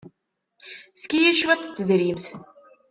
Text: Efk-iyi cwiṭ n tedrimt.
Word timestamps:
Efk-iyi 0.97 1.33
cwiṭ 1.39 1.63
n 1.65 1.71
tedrimt. 1.75 2.25